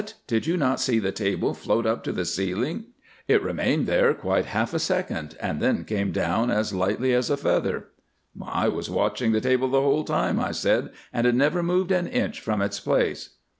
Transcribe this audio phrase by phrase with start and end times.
[0.25, 2.85] did you not see the table float up to the ceiling?
[3.27, 7.37] It remained there quite half a second, and then came down as lightly as a
[7.37, 7.89] feather."
[8.43, 12.07] "I was watching the table the whole time," I said, "and it never moved an
[12.07, 13.35] inch from its place."